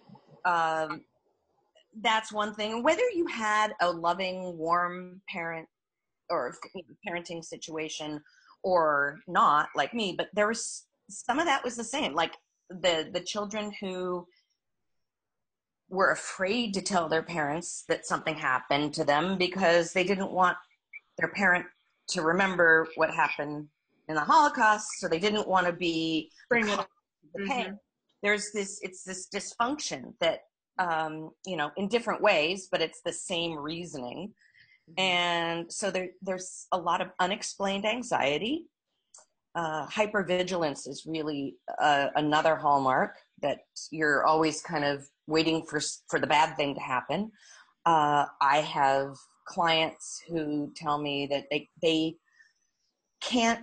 um, 0.44 1.02
that's 2.02 2.32
one 2.32 2.54
thing. 2.54 2.82
Whether 2.82 3.08
you 3.14 3.26
had 3.26 3.72
a 3.80 3.90
loving, 3.90 4.58
warm 4.58 5.22
parent 5.28 5.66
or 6.28 6.54
parenting 7.08 7.42
situation 7.42 8.20
or 8.62 9.20
not, 9.26 9.68
like 9.74 9.94
me, 9.94 10.14
but 10.16 10.28
there 10.34 10.48
was 10.48 10.86
some 11.08 11.38
of 11.38 11.46
that 11.46 11.64
was 11.64 11.76
the 11.76 11.84
same. 11.84 12.14
Like 12.14 12.34
the 12.68 13.08
the 13.12 13.20
children 13.20 13.72
who 13.80 14.26
were 15.88 16.10
afraid 16.10 16.74
to 16.74 16.82
tell 16.82 17.08
their 17.08 17.22
parents 17.22 17.84
that 17.88 18.06
something 18.06 18.34
happened 18.34 18.92
to 18.94 19.04
them 19.04 19.38
because 19.38 19.92
they 19.92 20.04
didn't 20.04 20.32
want 20.32 20.56
their 21.18 21.28
parent 21.28 21.66
to 22.08 22.22
remember 22.22 22.88
what 22.96 23.10
happened 23.10 23.68
in 24.08 24.14
the 24.14 24.20
Holocaust, 24.20 24.88
so 24.98 25.08
they 25.08 25.18
didn't 25.18 25.48
want 25.48 25.66
to 25.66 25.72
be 25.72 26.30
Bring 26.48 26.68
it 26.68 26.78
up. 26.78 26.88
the 27.34 27.44
pain. 27.46 27.78
There's 28.22 28.50
this, 28.52 28.80
it's 28.82 29.02
this 29.02 29.28
dysfunction 29.32 30.14
that, 30.20 30.40
um, 30.78 31.30
you 31.44 31.56
know, 31.56 31.70
in 31.76 31.88
different 31.88 32.22
ways, 32.22 32.68
but 32.70 32.80
it's 32.80 33.00
the 33.02 33.12
same 33.12 33.56
reasoning. 33.56 34.32
And 34.98 35.72
so 35.72 35.90
there, 35.90 36.10
there's 36.22 36.66
a 36.72 36.78
lot 36.78 37.00
of 37.00 37.08
unexplained 37.18 37.84
anxiety. 37.86 38.66
Uh, 39.54 39.86
hypervigilance 39.88 40.86
is 40.86 41.04
really 41.06 41.56
uh, 41.80 42.08
another 42.14 42.56
hallmark 42.56 43.16
that 43.42 43.58
you're 43.90 44.24
always 44.24 44.60
kind 44.62 44.84
of 44.84 45.08
waiting 45.26 45.64
for 45.64 45.80
for 46.08 46.18
the 46.18 46.26
bad 46.26 46.56
thing 46.56 46.74
to 46.74 46.80
happen. 46.80 47.30
Uh, 47.84 48.26
I 48.40 48.58
have 48.58 49.16
clients 49.46 50.22
who 50.28 50.72
tell 50.74 50.98
me 50.98 51.26
that 51.28 51.44
they 51.50 51.68
they 51.82 52.16
can't 53.20 53.60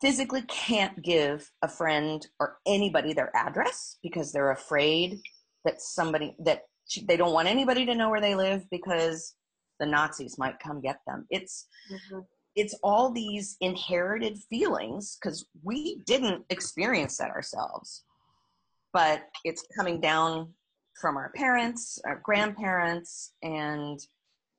physically 0.00 0.42
can't 0.42 1.02
give 1.02 1.50
a 1.62 1.68
friend 1.68 2.26
or 2.38 2.56
anybody 2.66 3.12
their 3.12 3.34
address 3.36 3.98
because 4.02 4.32
they're 4.32 4.52
afraid 4.52 5.20
that 5.64 5.80
somebody 5.80 6.34
that 6.38 6.62
they 7.06 7.16
don't 7.16 7.32
want 7.32 7.48
anybody 7.48 7.84
to 7.84 7.94
know 7.94 8.08
where 8.08 8.20
they 8.20 8.34
live 8.34 8.64
because 8.70 9.34
the 9.78 9.86
Nazis 9.86 10.38
might 10.38 10.58
come 10.58 10.80
get 10.80 11.00
them. 11.06 11.26
It's 11.30 11.66
Mhm. 11.90 12.26
it's 12.56 12.74
all 12.82 13.12
these 13.12 13.56
inherited 13.60 14.36
feelings 14.50 15.16
because 15.16 15.46
we 15.62 16.02
didn't 16.04 16.44
experience 16.50 17.16
that 17.18 17.30
ourselves, 17.30 18.04
but 18.92 19.22
it's 19.44 19.64
coming 19.76 20.00
down 20.00 20.52
from 21.00 21.16
our 21.16 21.30
parents, 21.34 21.98
our 22.04 22.20
grandparents, 22.22 23.32
and 23.42 23.98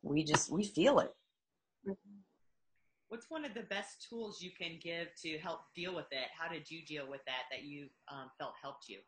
we 0.01 0.23
just 0.23 0.51
we 0.51 0.63
feel 0.63 0.99
it. 0.99 1.11
What's 3.09 3.25
one 3.29 3.43
of 3.43 3.53
the 3.53 3.63
best 3.63 4.07
tools 4.09 4.41
you 4.41 4.51
can 4.57 4.79
give 4.81 5.07
to 5.23 5.37
help 5.39 5.61
deal 5.75 5.93
with 5.93 6.05
it? 6.11 6.27
How 6.37 6.51
did 6.51 6.71
you 6.71 6.85
deal 6.85 7.09
with 7.09 7.19
that 7.25 7.43
that 7.51 7.63
you 7.63 7.87
um, 8.09 8.31
felt 8.39 8.53
helped 8.61 8.87
you? 8.87 8.99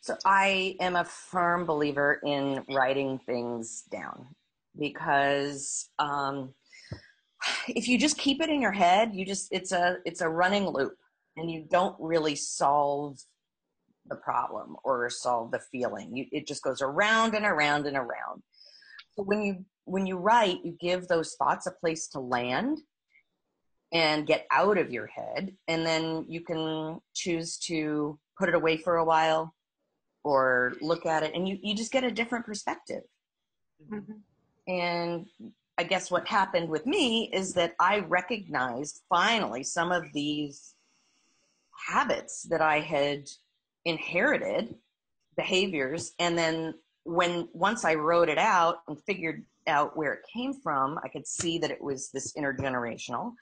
So 0.00 0.16
I 0.24 0.76
am 0.80 0.96
a 0.96 1.04
firm 1.04 1.66
believer 1.66 2.20
in 2.24 2.64
writing 2.70 3.20
things 3.26 3.82
down 3.90 4.26
because 4.78 5.90
um, 5.98 6.54
if 7.68 7.86
you 7.86 7.98
just 7.98 8.18
keep 8.18 8.40
it 8.40 8.48
in 8.48 8.62
your 8.62 8.72
head, 8.72 9.14
you 9.14 9.24
just 9.24 9.48
it's 9.52 9.72
a 9.72 9.98
it's 10.04 10.22
a 10.22 10.28
running 10.28 10.66
loop, 10.66 10.96
and 11.36 11.50
you 11.50 11.66
don't 11.70 11.96
really 12.00 12.34
solve 12.34 13.18
the 14.06 14.16
problem 14.16 14.76
or 14.84 15.08
solve 15.10 15.50
the 15.50 15.60
feeling. 15.70 16.16
You, 16.16 16.26
it 16.32 16.46
just 16.46 16.62
goes 16.62 16.82
around 16.82 17.34
and 17.34 17.44
around 17.44 17.86
and 17.86 17.96
around. 17.96 18.42
So 19.12 19.22
when 19.22 19.42
you 19.42 19.64
when 19.84 20.06
you 20.06 20.16
write, 20.16 20.64
you 20.64 20.76
give 20.80 21.08
those 21.08 21.34
thoughts 21.34 21.66
a 21.66 21.72
place 21.72 22.06
to 22.08 22.20
land 22.20 22.78
and 23.92 24.26
get 24.26 24.46
out 24.50 24.78
of 24.78 24.90
your 24.90 25.06
head, 25.06 25.54
and 25.68 25.84
then 25.84 26.24
you 26.28 26.40
can 26.40 27.00
choose 27.14 27.58
to 27.58 28.18
put 28.38 28.48
it 28.48 28.54
away 28.54 28.76
for 28.76 28.96
a 28.96 29.04
while 29.04 29.54
or 30.24 30.74
look 30.80 31.04
at 31.04 31.22
it, 31.22 31.34
and 31.34 31.48
you 31.48 31.58
you 31.62 31.74
just 31.74 31.92
get 31.92 32.04
a 32.04 32.10
different 32.10 32.46
perspective. 32.46 33.02
Mhm. 33.90 34.20
And 34.68 35.26
I 35.78 35.84
guess 35.84 36.10
what 36.10 36.28
happened 36.28 36.68
with 36.68 36.86
me 36.86 37.30
is 37.32 37.54
that 37.54 37.74
I 37.80 38.00
recognized 38.00 39.02
finally 39.08 39.64
some 39.64 39.90
of 39.90 40.04
these 40.12 40.74
habits 41.88 42.44
that 42.44 42.60
I 42.60 42.80
had 42.80 43.28
inherited, 43.84 44.74
behaviors, 45.36 46.12
and 46.18 46.36
then 46.36 46.74
when 47.04 47.48
once 47.52 47.84
I 47.84 47.94
wrote 47.94 48.28
it 48.28 48.38
out 48.38 48.76
and 48.86 48.96
figured 49.04 49.44
out 49.66 49.96
where 49.96 50.12
it 50.12 50.20
came 50.32 50.54
from, 50.54 50.98
I 51.02 51.08
could 51.08 51.26
see 51.26 51.58
that 51.58 51.70
it 51.70 51.82
was 51.82 52.10
this 52.10 52.32
intergenerational. 52.34 53.32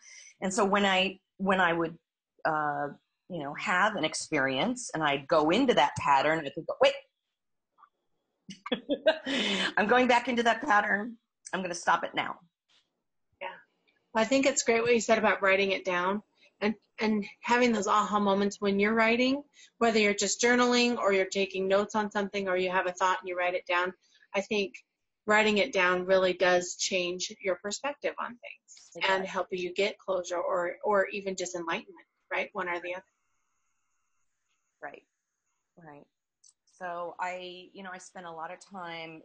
And 0.40 0.52
so 0.52 0.64
when 0.64 0.86
I 0.86 1.18
when 1.36 1.60
I 1.60 1.72
would 1.72 1.96
uh, 2.44 2.88
you 3.28 3.42
know 3.42 3.54
have 3.54 3.96
an 3.96 4.04
experience 4.04 4.90
and 4.94 5.02
I'd 5.02 5.28
go 5.28 5.50
into 5.50 5.74
that 5.74 5.92
pattern, 5.98 6.40
I 6.40 6.50
could 6.50 6.66
go 6.66 6.74
wait. 6.80 6.94
I'm 9.76 9.86
going 9.86 10.08
back 10.08 10.28
into 10.28 10.42
that 10.42 10.62
pattern. 10.62 11.16
I'm 11.52 11.60
going 11.60 11.70
to 11.70 11.74
stop 11.74 12.04
it 12.04 12.14
now. 12.14 12.36
Yeah. 13.40 13.48
I 14.14 14.24
think 14.24 14.46
it's 14.46 14.62
great 14.62 14.82
what 14.82 14.94
you 14.94 15.00
said 15.00 15.18
about 15.18 15.42
writing 15.42 15.72
it 15.72 15.84
down 15.84 16.22
and 16.60 16.74
and 17.00 17.24
having 17.42 17.72
those 17.72 17.86
aha 17.86 18.18
moments 18.18 18.60
when 18.60 18.78
you're 18.78 18.94
writing, 18.94 19.42
whether 19.78 19.98
you're 19.98 20.14
just 20.14 20.40
journaling 20.40 20.98
or 20.98 21.12
you're 21.12 21.24
taking 21.26 21.68
notes 21.68 21.94
on 21.94 22.10
something 22.10 22.48
or 22.48 22.56
you 22.56 22.70
have 22.70 22.86
a 22.86 22.92
thought 22.92 23.18
and 23.20 23.28
you 23.28 23.36
write 23.36 23.54
it 23.54 23.66
down. 23.66 23.92
I 24.34 24.42
think 24.42 24.74
writing 25.26 25.58
it 25.58 25.72
down 25.72 26.06
really 26.06 26.32
does 26.32 26.76
change 26.76 27.32
your 27.42 27.56
perspective 27.56 28.14
on 28.18 28.30
things 28.30 28.90
It 28.96 29.04
and 29.08 29.26
help 29.26 29.48
you 29.50 29.72
get 29.72 29.98
closure 29.98 30.38
or 30.38 30.76
or 30.84 31.06
even 31.08 31.36
just 31.36 31.54
enlightenment, 31.54 32.06
right? 32.30 32.50
One 32.52 32.68
or 32.68 32.80
the 32.80 32.94
other. 32.94 33.04
Right. 34.82 35.02
Right. 35.76 36.06
So 36.78 37.14
I, 37.20 37.68
you 37.72 37.82
know, 37.82 37.90
I 37.92 37.98
spend 37.98 38.26
a 38.26 38.30
lot 38.30 38.52
of 38.52 38.58
time 38.60 39.22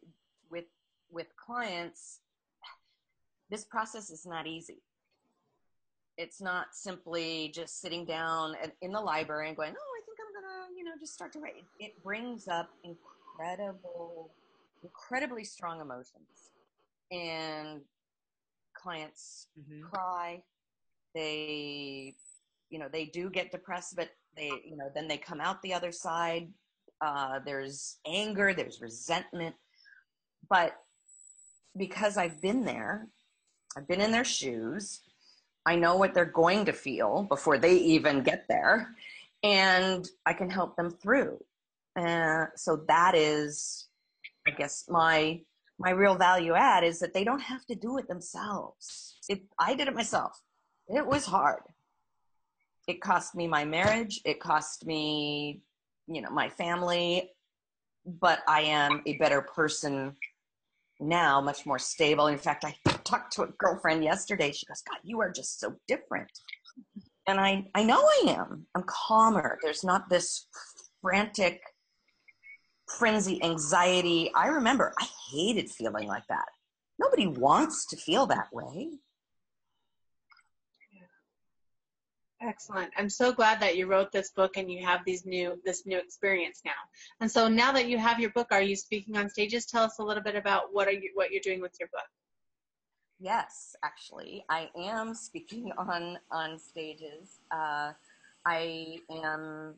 with 0.50 0.66
with 1.12 1.28
clients. 1.38 2.20
This 3.50 3.64
process 3.66 4.10
is 4.10 4.26
not 4.26 4.48
easy. 4.48 4.82
It's 6.18 6.42
not 6.42 6.68
simply 6.74 7.52
just 7.54 7.82
sitting 7.82 8.06
down 8.06 8.56
in 8.82 8.92
the 8.92 9.00
library 9.00 9.50
and 9.50 9.58
going, 9.58 9.74
oh, 9.78 10.02
I 10.02 10.02
think 10.06 10.18
I'm 10.20 10.34
gonna, 10.42 10.78
you 10.78 10.84
know, 10.84 10.92
just 11.00 11.14
start 11.14 11.34
to 11.34 11.40
write. 11.40 11.66
It 11.80 12.02
brings 12.04 12.48
up 12.48 12.70
incredible, 12.84 14.32
incredibly 14.82 15.44
strong 15.44 15.82
emotions, 15.82 16.52
and 17.12 17.82
clients 18.74 19.48
Mhm. 19.60 19.90
cry. 19.90 20.44
They, 21.14 22.16
you 22.70 22.80
know, 22.80 22.90
they 22.90 23.06
do 23.06 23.30
get 23.30 23.52
depressed, 23.52 23.96
but 23.96 24.10
they, 24.36 24.50
you 24.66 24.76
know, 24.76 24.90
then 24.94 25.08
they 25.08 25.18
come 25.18 25.42
out 25.42 25.62
the 25.62 25.74
other 25.74 25.92
side. 25.92 26.54
Uh, 27.02 27.40
there's 27.40 28.00
anger, 28.06 28.54
there's 28.54 28.82
resentment, 28.82 29.56
but 30.50 30.82
because 31.76 32.18
I've 32.18 32.42
been 32.42 32.64
there, 32.64 33.10
I've 33.76 33.88
been 33.88 34.00
in 34.00 34.12
their 34.12 34.24
shoes. 34.24 35.02
I 35.66 35.76
know 35.76 35.96
what 35.96 36.14
they're 36.14 36.26
going 36.26 36.66
to 36.66 36.74
feel 36.74 37.24
before 37.24 37.58
they 37.58 37.76
even 37.78 38.22
get 38.22 38.46
there, 38.48 38.96
and 39.44 40.08
I 40.26 40.34
can 40.34 40.50
help 40.50 40.76
them 40.76 40.92
through. 40.92 41.44
Uh, 41.96 42.46
so 42.56 42.84
that 42.88 43.16
is, 43.16 43.88
I 44.48 44.52
guess, 44.52 44.86
my 44.90 45.42
my 45.78 45.90
real 45.90 46.16
value 46.16 46.54
add 46.54 46.84
is 46.84 47.00
that 47.00 47.14
they 47.14 47.24
don't 47.24 47.42
have 47.42 47.66
to 47.66 47.76
do 47.76 47.98
it 47.98 48.08
themselves. 48.08 49.18
It, 49.28 49.42
I 49.60 49.76
did 49.76 49.88
it 49.88 49.96
myself. 49.96 50.42
It 50.88 51.06
was 51.06 51.26
hard. 51.26 51.64
It 52.88 53.02
cost 53.02 53.36
me 53.36 53.48
my 53.48 53.66
marriage. 53.66 54.22
It 54.24 54.40
cost 54.40 54.86
me, 54.86 55.62
you 56.08 56.22
know, 56.22 56.30
my 56.30 56.48
family. 56.50 57.32
But 58.06 58.40
I 58.48 58.62
am 58.62 59.02
a 59.06 59.18
better 59.18 59.42
person 59.42 60.16
now, 61.00 61.42
much 61.42 61.66
more 61.66 61.80
stable. 61.80 62.28
In 62.28 62.38
fact, 62.38 62.64
I 62.64 62.76
talked 63.06 63.34
to 63.34 63.44
a 63.44 63.48
girlfriend 63.58 64.04
yesterday. 64.04 64.52
She 64.52 64.66
goes, 64.66 64.84
God, 64.90 65.00
you 65.04 65.22
are 65.22 65.32
just 65.32 65.60
so 65.60 65.76
different. 65.88 66.32
And 67.28 67.40
I, 67.40 67.66
I 67.74 67.84
know 67.84 68.00
I 68.00 68.24
am. 68.28 68.66
I'm 68.76 68.84
calmer. 68.84 69.58
There's 69.64 69.84
not 69.84 70.10
this 70.10 70.48
frantic, 71.02 71.62
frenzy, 73.00 73.42
anxiety. 73.44 74.32
I 74.36 74.48
remember 74.48 74.94
I 75.00 75.08
hated 75.32 75.70
feeling 75.70 76.08
like 76.08 76.28
that. 76.30 76.46
Nobody 77.00 77.28
wants 77.28 77.86
to 77.88 77.98
feel 77.98 78.26
that 78.28 78.48
way. 78.52 78.90
Excellent. 82.42 82.92
I'm 82.98 83.10
so 83.10 83.32
glad 83.32 83.60
that 83.62 83.78
you 83.78 83.88
wrote 83.88 84.12
this 84.12 84.32
book 84.32 84.58
and 84.58 84.70
you 84.72 84.86
have 84.86 85.02
these 85.06 85.26
new 85.26 85.60
this 85.66 85.86
new 85.86 85.98
experience 85.98 86.62
now. 86.64 86.72
And 87.20 87.32
so 87.32 87.48
now 87.48 87.72
that 87.72 87.88
you 87.88 87.98
have 87.98 88.20
your 88.20 88.30
book, 88.32 88.48
are 88.52 88.62
you 88.62 88.76
speaking 88.76 89.18
on 89.18 89.30
stages? 89.30 89.66
Tell 89.66 89.84
us 89.84 90.00
a 90.00 90.04
little 90.04 90.22
bit 90.22 90.36
about 90.36 90.74
what 90.74 90.88
are 90.88 90.92
you 90.92 91.12
what 91.16 91.32
you're 91.32 91.42
doing 91.42 91.62
with 91.62 91.76
your 91.80 91.90
book. 91.90 92.08
Yes, 93.26 93.76
actually, 93.84 94.46
I 94.52 94.70
am 94.78 95.16
speaking 95.16 95.72
on 95.80 96.20
on 96.30 96.60
stages. 96.60 97.40
Uh, 97.50 97.92
I 98.46 99.00
am 99.10 99.74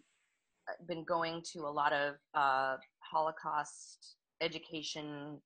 been 0.85 1.05
going 1.05 1.41
to 1.53 1.59
a 1.59 1.71
lot 1.71 1.93
of 1.93 2.15
uh, 2.35 2.75
Holocaust 2.99 4.15
education 4.41 5.39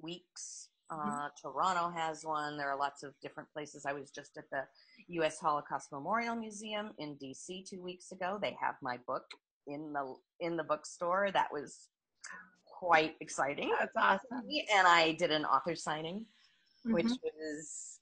weeks. 0.00 0.70
Uh, 0.88 1.28
Toronto 1.38 1.92
has 1.94 2.24
one. 2.24 2.56
There 2.56 2.70
are 2.70 2.78
lots 2.78 3.02
of 3.02 3.12
different 3.20 3.52
places. 3.52 3.84
I 3.84 3.92
was 3.92 4.10
just 4.10 4.38
at 4.38 4.48
the 4.50 4.62
U.S. 5.08 5.38
Holocaust 5.38 5.92
Memorial 5.92 6.36
Museum 6.36 6.92
in 6.98 7.16
D.C. 7.16 7.66
two 7.68 7.82
weeks 7.82 8.12
ago. 8.12 8.38
They 8.40 8.56
have 8.58 8.76
my 8.80 8.96
book 9.06 9.26
in 9.66 9.92
the 9.92 10.14
in 10.40 10.56
the 10.56 10.64
bookstore. 10.64 11.30
That 11.34 11.52
was 11.52 11.88
quite 12.64 13.16
exciting. 13.20 13.74
That's 13.78 13.92
awesome. 13.94 14.48
And 14.74 14.86
I 14.86 15.12
did 15.18 15.30
an 15.32 15.44
author 15.44 15.74
signing 15.74 16.24
which 16.92 17.06
Mhm. 17.06 17.18
was 17.22 18.00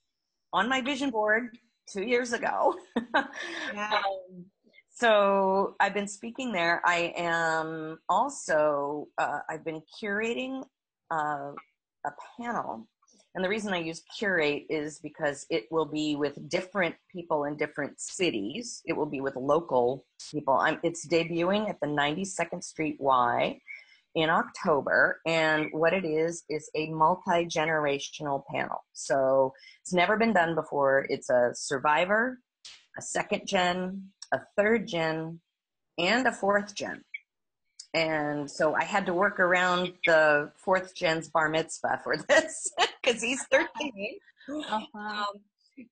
on 0.52 0.68
my 0.68 0.80
vision 0.80 1.10
board 1.10 1.58
two 1.86 2.02
years 2.04 2.32
ago. 2.32 2.74
Yeah. 3.72 3.90
Um, 4.06 4.46
so 4.90 5.74
I've 5.80 5.94
been 5.94 6.06
speaking 6.06 6.52
there. 6.52 6.80
I 6.84 7.12
am 7.16 7.98
also, 8.08 9.08
uh, 9.18 9.40
I've 9.48 9.64
been 9.64 9.82
curating 10.00 10.64
uh, 11.10 11.52
a 12.06 12.12
panel. 12.36 12.86
And 13.34 13.44
the 13.44 13.48
reason 13.48 13.72
I 13.74 13.78
use 13.78 14.04
curate 14.16 14.64
is 14.70 15.00
because 15.00 15.44
it 15.50 15.66
will 15.72 15.86
be 15.86 16.14
with 16.14 16.48
different 16.48 16.94
people 17.10 17.44
in 17.44 17.56
different 17.56 18.00
cities. 18.00 18.80
It 18.86 18.92
will 18.92 19.06
be 19.06 19.20
with 19.20 19.34
local 19.34 20.06
people. 20.30 20.54
I'm, 20.54 20.78
it's 20.84 21.04
debuting 21.08 21.68
at 21.68 21.80
the 21.80 21.88
92nd 21.88 22.62
Street 22.62 22.96
Y 23.00 23.58
in 24.14 24.30
October. 24.30 25.20
And 25.26 25.68
what 25.72 25.92
it 25.92 26.04
is, 26.04 26.44
is 26.48 26.70
a 26.74 26.88
multi 26.90 27.46
generational 27.46 28.42
panel. 28.52 28.84
So 28.92 29.52
it's 29.82 29.92
never 29.92 30.16
been 30.16 30.32
done 30.32 30.54
before. 30.54 31.06
It's 31.08 31.30
a 31.30 31.50
survivor, 31.54 32.38
a 32.98 33.02
second 33.02 33.42
gen, 33.46 34.10
a 34.32 34.40
third 34.56 34.86
gen, 34.86 35.40
and 35.98 36.26
a 36.26 36.32
fourth 36.32 36.74
gen. 36.74 37.02
And 37.94 38.50
so 38.50 38.74
I 38.74 38.82
had 38.82 39.06
to 39.06 39.14
work 39.14 39.38
around 39.38 39.92
the 40.04 40.50
fourth 40.56 40.96
gen's 40.96 41.28
bar 41.28 41.48
mitzvah 41.48 42.00
for 42.02 42.16
this 42.16 42.72
because 43.02 43.22
he's 43.22 43.44
13 43.44 43.68
Awesome. 44.48 44.86
um, 44.94 45.24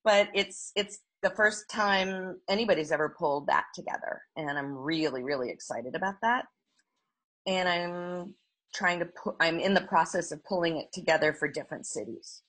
but 0.03 0.29
it's 0.33 0.71
it's 0.75 0.99
the 1.23 1.29
first 1.31 1.69
time 1.69 2.39
anybody's 2.49 2.91
ever 2.91 3.15
pulled 3.17 3.47
that 3.47 3.65
together 3.73 4.21
and 4.35 4.57
i'm 4.57 4.75
really 4.75 5.23
really 5.23 5.49
excited 5.49 5.95
about 5.95 6.15
that 6.21 6.45
and 7.45 7.69
i'm 7.69 8.33
trying 8.73 8.99
to 8.99 9.05
put 9.05 9.35
i'm 9.39 9.59
in 9.59 9.73
the 9.73 9.81
process 9.81 10.31
of 10.31 10.43
pulling 10.43 10.77
it 10.77 10.91
together 10.93 11.33
for 11.33 11.47
different 11.47 11.85
cities 11.85 12.41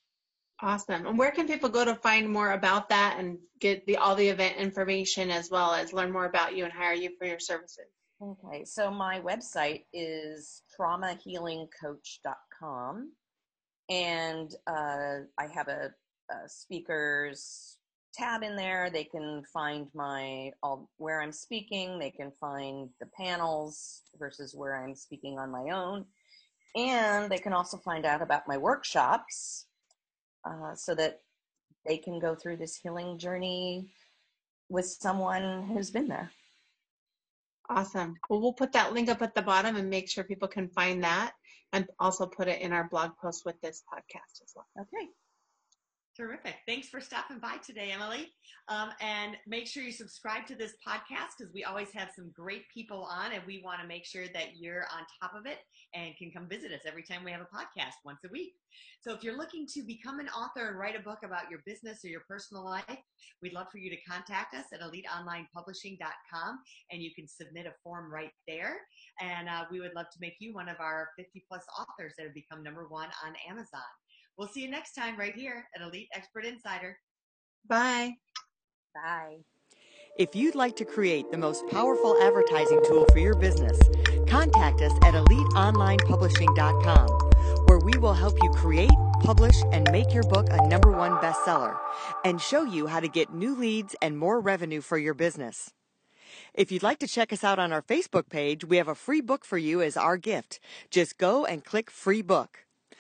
Awesome. 0.62 1.06
And 1.06 1.18
where 1.18 1.32
can 1.32 1.48
people 1.48 1.68
go 1.68 1.84
to 1.84 1.96
find 1.96 2.30
more 2.30 2.52
about 2.52 2.88
that 2.88 3.16
and 3.18 3.38
get 3.60 3.84
the 3.86 3.96
all 3.96 4.14
the 4.14 4.28
event 4.28 4.56
information 4.56 5.28
as 5.30 5.50
well 5.50 5.74
as 5.74 5.92
learn 5.92 6.12
more 6.12 6.26
about 6.26 6.56
you 6.56 6.62
and 6.62 6.72
hire 6.72 6.94
you 6.94 7.10
for 7.18 7.26
your 7.26 7.40
services? 7.40 7.88
okay 8.22 8.64
so 8.64 8.90
my 8.90 9.20
website 9.20 9.84
is 9.92 10.62
traumahealingcoach.com 10.78 13.10
and 13.90 14.54
uh, 14.66 15.18
i 15.38 15.46
have 15.52 15.68
a, 15.68 15.92
a 16.30 16.48
speakers 16.48 17.76
tab 18.14 18.42
in 18.42 18.56
there. 18.56 18.90
They 18.90 19.04
can 19.04 19.42
find 19.52 19.88
my 19.94 20.52
all 20.62 20.88
where 20.98 21.20
i'm 21.20 21.32
speaking. 21.32 21.98
They 21.98 22.10
can 22.10 22.32
find 22.40 22.88
the 23.00 23.06
panels 23.18 24.02
versus 24.18 24.54
where 24.54 24.82
i'm 24.82 24.94
speaking 24.94 25.38
on 25.38 25.50
my 25.50 25.70
own. 25.70 26.04
And 26.76 27.30
they 27.30 27.38
can 27.38 27.52
also 27.52 27.76
find 27.76 28.04
out 28.04 28.22
about 28.22 28.48
my 28.48 28.56
workshops 28.56 29.66
uh, 30.44 30.74
so 30.74 30.94
that 30.94 31.20
they 31.86 31.98
can 31.98 32.18
go 32.18 32.34
through 32.34 32.56
this 32.56 32.76
healing 32.76 33.18
journey 33.18 33.92
with 34.68 34.86
someone 34.86 35.68
who's 35.68 35.90
been 35.90 36.08
there. 36.08 36.30
Awesome. 37.68 38.16
Well, 38.28 38.40
we'll 38.40 38.52
put 38.52 38.72
that 38.72 38.92
link 38.92 39.08
up 39.08 39.22
at 39.22 39.34
the 39.34 39.42
bottom 39.42 39.76
and 39.76 39.88
make 39.88 40.10
sure 40.10 40.24
people 40.24 40.48
can 40.48 40.68
find 40.68 41.04
that 41.04 41.32
and 41.72 41.86
also 41.98 42.26
put 42.26 42.48
it 42.48 42.60
in 42.60 42.72
our 42.72 42.88
blog 42.88 43.12
post 43.20 43.44
with 43.44 43.60
this 43.60 43.82
podcast 43.92 44.42
as 44.42 44.52
well. 44.54 44.66
okay 44.80 45.08
Terrific. 46.16 46.54
Thanks 46.64 46.88
for 46.88 47.00
stopping 47.00 47.40
by 47.40 47.56
today, 47.66 47.90
Emily. 47.90 48.32
Um, 48.68 48.90
and 49.00 49.36
make 49.48 49.66
sure 49.66 49.82
you 49.82 49.90
subscribe 49.90 50.46
to 50.46 50.54
this 50.54 50.74
podcast 50.86 51.34
because 51.36 51.52
we 51.52 51.64
always 51.64 51.90
have 51.92 52.10
some 52.14 52.30
great 52.32 52.68
people 52.72 53.08
on, 53.10 53.32
and 53.32 53.42
we 53.48 53.60
want 53.64 53.80
to 53.80 53.86
make 53.88 54.04
sure 54.04 54.26
that 54.32 54.56
you're 54.56 54.86
on 54.96 55.04
top 55.20 55.34
of 55.34 55.46
it 55.46 55.58
and 55.92 56.16
can 56.16 56.30
come 56.30 56.48
visit 56.48 56.70
us 56.70 56.82
every 56.86 57.02
time 57.02 57.24
we 57.24 57.32
have 57.32 57.40
a 57.40 57.56
podcast 57.56 57.94
once 58.04 58.20
a 58.24 58.28
week. 58.30 58.52
So 59.00 59.12
if 59.12 59.24
you're 59.24 59.36
looking 59.36 59.66
to 59.74 59.82
become 59.82 60.20
an 60.20 60.28
author 60.28 60.68
and 60.68 60.78
write 60.78 60.94
a 60.96 61.02
book 61.02 61.18
about 61.24 61.50
your 61.50 61.60
business 61.66 62.04
or 62.04 62.08
your 62.08 62.22
personal 62.28 62.64
life, 62.64 62.84
we'd 63.42 63.52
love 63.52 63.66
for 63.72 63.78
you 63.78 63.90
to 63.90 64.00
contact 64.08 64.54
us 64.54 64.66
at 64.72 64.80
eliteonlinepublishing.com 64.80 66.58
and 66.90 67.02
you 67.02 67.10
can 67.14 67.26
submit 67.26 67.66
a 67.66 67.74
form 67.82 68.12
right 68.12 68.32
there. 68.46 68.76
And 69.20 69.48
uh, 69.48 69.64
we 69.70 69.80
would 69.80 69.94
love 69.94 70.10
to 70.10 70.18
make 70.20 70.36
you 70.38 70.54
one 70.54 70.68
of 70.68 70.76
our 70.78 71.10
50 71.18 71.44
plus 71.48 71.64
authors 71.78 72.14
that 72.16 72.24
have 72.24 72.34
become 72.34 72.62
number 72.62 72.86
one 72.88 73.08
on 73.26 73.34
Amazon. 73.50 73.82
We'll 74.36 74.48
see 74.48 74.62
you 74.62 74.70
next 74.70 74.94
time 74.94 75.16
right 75.16 75.34
here 75.34 75.66
at 75.76 75.82
Elite 75.82 76.08
Expert 76.14 76.44
Insider. 76.44 76.98
Bye. 77.68 78.14
bye 78.94 79.36
If 80.18 80.34
you'd 80.34 80.56
like 80.56 80.74
to 80.76 80.84
create 80.84 81.30
the 81.30 81.38
most 81.38 81.64
powerful 81.68 82.20
advertising 82.20 82.82
tool 82.84 83.06
for 83.12 83.18
your 83.18 83.36
business, 83.36 83.78
contact 84.28 84.80
us 84.80 84.92
at 85.04 85.14
eliteonlinepublishing.com, 85.14 87.08
where 87.66 87.78
we 87.78 87.96
will 87.98 88.14
help 88.14 88.36
you 88.42 88.50
create, 88.50 88.90
publish, 89.20 89.56
and 89.72 89.88
make 89.92 90.12
your 90.12 90.24
book 90.24 90.48
a 90.50 90.66
number 90.66 90.90
one 90.90 91.12
bestseller 91.18 91.78
and 92.24 92.40
show 92.40 92.64
you 92.64 92.88
how 92.88 92.98
to 92.98 93.08
get 93.08 93.32
new 93.32 93.54
leads 93.54 93.94
and 94.02 94.18
more 94.18 94.40
revenue 94.40 94.80
for 94.80 94.98
your 94.98 95.14
business. 95.14 95.70
If 96.52 96.72
you'd 96.72 96.82
like 96.82 96.98
to 96.98 97.06
check 97.06 97.32
us 97.32 97.44
out 97.44 97.60
on 97.60 97.72
our 97.72 97.82
Facebook 97.82 98.28
page, 98.28 98.64
we 98.64 98.78
have 98.78 98.88
a 98.88 98.96
free 98.96 99.20
book 99.20 99.44
for 99.44 99.58
you 99.58 99.80
as 99.80 99.96
our 99.96 100.16
gift. 100.16 100.58
Just 100.90 101.18
go 101.18 101.44
and 101.44 101.64
click 101.64 101.88
free 101.90 102.22
book. 102.22 102.64